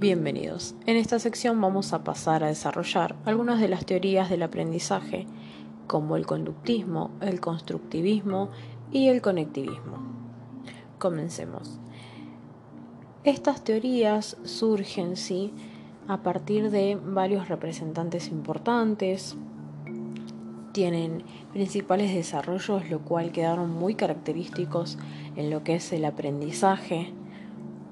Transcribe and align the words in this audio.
Bienvenidos. 0.00 0.74
En 0.86 0.96
esta 0.96 1.18
sección 1.18 1.60
vamos 1.60 1.92
a 1.92 2.04
pasar 2.04 2.42
a 2.42 2.46
desarrollar 2.46 3.16
algunas 3.26 3.60
de 3.60 3.68
las 3.68 3.84
teorías 3.84 4.30
del 4.30 4.42
aprendizaje, 4.42 5.26
como 5.86 6.16
el 6.16 6.24
conductismo, 6.24 7.10
el 7.20 7.38
constructivismo 7.38 8.48
y 8.90 9.08
el 9.08 9.20
conectivismo. 9.20 9.98
Comencemos. 10.98 11.78
Estas 13.24 13.62
teorías 13.62 14.38
surgen, 14.42 15.18
sí, 15.18 15.52
a 16.08 16.22
partir 16.22 16.70
de 16.70 16.98
varios 16.98 17.48
representantes 17.48 18.28
importantes, 18.28 19.36
tienen 20.72 21.24
principales 21.52 22.14
desarrollos, 22.14 22.88
lo 22.88 23.00
cual 23.00 23.32
quedaron 23.32 23.70
muy 23.70 23.96
característicos 23.96 24.96
en 25.36 25.50
lo 25.50 25.62
que 25.62 25.74
es 25.74 25.92
el 25.92 26.06
aprendizaje, 26.06 27.12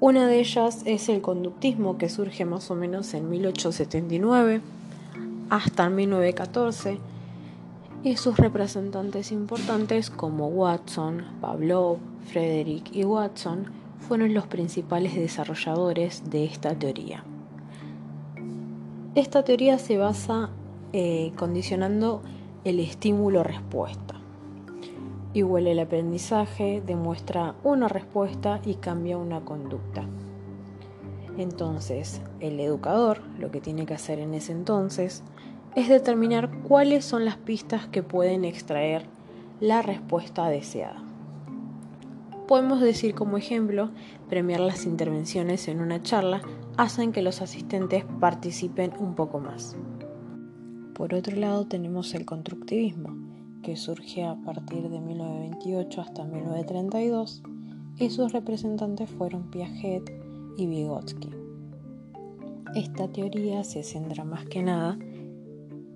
una 0.01 0.29
de 0.29 0.39
ellas 0.39 0.83
es 0.85 1.09
el 1.09 1.21
conductismo 1.21 1.99
que 1.99 2.09
surge 2.09 2.45
más 2.45 2.71
o 2.71 2.77
menos 2.77 3.15
en 3.15 3.29
1879 3.29 4.61
hasta 5.51 5.91
1914 5.91 6.99
y 8.05 8.17
sus 8.17 8.37
representantes 8.37 9.33
importantes 9.33 10.11
como 10.11 10.47
Watson, 10.49 11.25
Pavlov, 11.41 11.99
Frederick 12.27 12.95
y 12.95 13.05
Watson 13.05 13.73
fueron 13.99 14.35
los 14.35 14.47
principales 14.47 15.17
desarrolladores 15.17 16.31
de 16.31 16.45
esta 16.45 16.75
teoría. 16.77 17.25
Esta 19.17 19.43
teoría 19.43 19.79
se 19.79 19.99
basa 19.99 20.51
eh, 20.93 21.33
condicionando 21.35 22.23
el 22.63 22.79
estímulo-respuesta. 22.79 24.15
Igual 25.35 25.67
el 25.67 25.79
aprendizaje 25.79 26.83
demuestra 26.85 27.55
una 27.63 27.89
respuesta 27.89 28.61
y 28.65 28.77
cambia 28.77 29.19
una 29.19 29.45
conducta. 29.45 30.05
Entonces, 31.37 32.23
el 32.41 32.59
educador 32.61 33.21
lo 33.39 33.51
que 33.51 33.61
tiene 33.61 33.87
que 33.87 33.95
hacer 33.95 34.19
en 34.19 34.35
ese 34.35 34.53
entonces 34.53 35.23
es 35.77 35.89
determinar 35.89 36.51
cuáles 36.63 37.05
son 37.05 37.25
las 37.25 37.37
pistas 37.37 37.87
que 37.87 38.03
pueden 38.03 38.45
extraer 38.45 39.05
la 39.61 39.83
respuesta 39.83 40.49
deseada. 40.49 41.03
Podemos 42.49 42.81
decir 42.81 43.15
como 43.15 43.37
ejemplo, 43.37 43.91
premiar 44.31 44.61
las 44.61 44.87
intervenciones 44.87 45.69
en 45.69 45.81
una 45.81 46.01
charla 46.03 46.41
hacen 46.79 47.13
que 47.13 47.23
los 47.23 47.43
asistentes 47.43 48.05
participen 48.19 48.93
un 48.99 49.15
poco 49.15 49.39
más. 49.39 49.77
Por 50.95 51.13
otro 51.13 51.37
lado 51.37 51.67
tenemos 51.67 52.15
el 52.15 52.25
constructivismo, 52.25 53.15
que 53.63 53.77
surge 53.77 54.25
a 54.25 54.37
partir 54.37 54.89
de 54.89 55.01
1928 55.01 56.01
hasta 56.01 56.25
1932, 56.25 57.43
y 57.99 58.11
sus 58.11 58.33
representantes 58.33 59.11
fueron 59.11 59.51
Piaget 59.51 60.13
y 60.57 60.67
Vygotsky. 60.67 61.31
Esta 62.75 63.09
teoría 63.09 63.65
se 63.65 63.83
centra 63.83 64.25
más 64.25 64.45
que 64.47 64.63
nada 64.63 64.99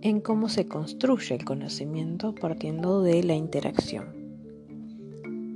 en 0.01 0.21
cómo 0.21 0.49
se 0.49 0.67
construye 0.67 1.37
el 1.37 1.45
conocimiento 1.45 2.35
partiendo 2.35 3.03
de 3.03 3.23
la 3.23 3.35
interacción. 3.35 4.23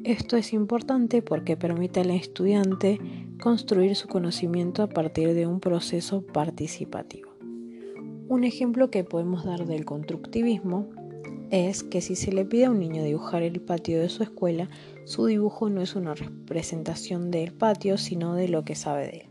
Esto 0.04 0.36
es 0.36 0.52
importante 0.52 1.20
porque 1.20 1.56
permite 1.56 2.00
al 2.00 2.12
estudiante 2.12 3.00
construir 3.42 3.96
su 3.96 4.06
conocimiento 4.06 4.84
a 4.84 4.88
partir 4.88 5.34
de 5.34 5.48
un 5.48 5.58
proceso 5.58 6.22
participativo. 6.22 7.30
Un 8.28 8.44
ejemplo 8.44 8.90
que 8.90 9.02
podemos 9.02 9.44
dar 9.44 9.66
del 9.66 9.84
constructivismo 9.84 10.86
es 11.50 11.82
que 11.82 12.00
si 12.00 12.16
se 12.16 12.32
le 12.32 12.44
pide 12.44 12.66
a 12.66 12.70
un 12.70 12.80
niño 12.80 13.04
dibujar 13.04 13.42
el 13.42 13.60
patio 13.60 14.00
de 14.00 14.08
su 14.08 14.22
escuela, 14.22 14.68
su 15.04 15.26
dibujo 15.26 15.70
no 15.70 15.80
es 15.80 15.94
una 15.94 16.14
representación 16.14 17.30
del 17.30 17.52
patio, 17.52 17.98
sino 17.98 18.34
de 18.34 18.48
lo 18.48 18.64
que 18.64 18.74
sabe 18.74 19.06
de 19.06 19.16
él. 19.18 19.28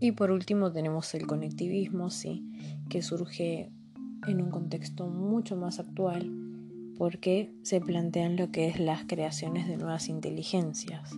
Y 0.00 0.12
por 0.12 0.30
último 0.30 0.72
tenemos 0.72 1.14
el 1.14 1.26
conectivismo, 1.26 2.10
sí, 2.10 2.44
que 2.88 3.02
surge 3.02 3.70
en 4.26 4.42
un 4.42 4.50
contexto 4.50 5.06
mucho 5.06 5.56
más 5.56 5.78
actual 5.78 6.30
porque 6.98 7.54
se 7.62 7.80
plantean 7.80 8.36
lo 8.36 8.50
que 8.50 8.68
es 8.68 8.78
las 8.78 9.04
creaciones 9.04 9.66
de 9.66 9.76
nuevas 9.76 10.08
inteligencias. 10.08 11.10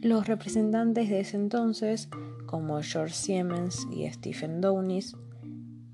Los 0.00 0.26
representantes 0.26 1.08
de 1.08 1.20
ese 1.20 1.36
entonces, 1.36 2.08
como 2.46 2.80
George 2.82 3.14
Siemens 3.14 3.86
y 3.92 4.08
Stephen 4.10 4.60
Downies, 4.60 5.16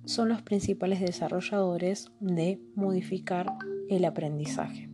son 0.08 0.30
los 0.30 0.40
principales 0.40 1.00
desarrolladores 1.00 2.10
de 2.18 2.58
modificar 2.74 3.52
el 3.90 4.06
aprendizaje. 4.06 4.88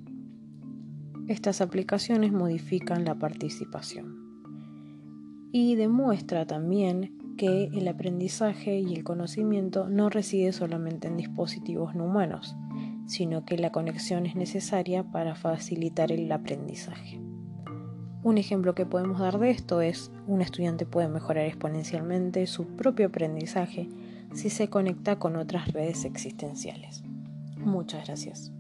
Estas 1.28 1.60
aplicaciones 1.60 2.32
modifican 2.32 3.04
la 3.04 3.14
participación 3.14 4.16
y 5.53 5.76
demuestra 5.76 6.47
también 6.47 7.16
que 7.38 7.66
el 7.72 7.86
aprendizaje 7.86 8.80
y 8.80 8.92
el 8.92 9.04
conocimiento 9.04 9.88
no 9.88 10.10
reside 10.10 10.50
solamente 10.50 11.06
en 11.06 11.16
dispositivos 11.16 11.94
no 11.94 12.06
humanos, 12.06 12.56
sino 13.06 13.44
que 13.44 13.56
la 13.56 13.70
conexión 13.70 14.26
es 14.26 14.34
necesaria 14.34 15.04
para 15.12 15.36
facilitar 15.36 16.10
el 16.10 16.30
aprendizaje. 16.32 17.20
Un 18.24 18.36
ejemplo 18.36 18.74
que 18.74 18.84
podemos 18.84 19.20
dar 19.20 19.38
de 19.38 19.50
esto 19.50 19.80
es 19.80 20.10
un 20.26 20.41
estudiante 20.42 20.86
puede 20.86 21.06
mejorar 21.06 21.47
exponencialmente 21.47 22.48
su 22.48 22.66
propio 22.66 23.06
aprendizaje 23.06 23.88
si 24.34 24.50
se 24.50 24.69
conecta 24.69 25.19
con 25.19 25.37
otras 25.37 25.72
redes 25.72 26.05
existenciales. 26.05 27.03
Muchas 27.56 28.06
gracias. 28.06 28.53